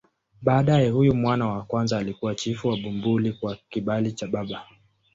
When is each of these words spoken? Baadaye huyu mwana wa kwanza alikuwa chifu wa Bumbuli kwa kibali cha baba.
Baadaye 0.41 0.89
huyu 0.89 1.15
mwana 1.15 1.47
wa 1.47 1.63
kwanza 1.63 1.97
alikuwa 1.97 2.35
chifu 2.35 2.67
wa 2.67 2.77
Bumbuli 2.77 3.33
kwa 3.33 3.57
kibali 3.69 4.11
cha 4.11 4.27
baba. 4.27 4.65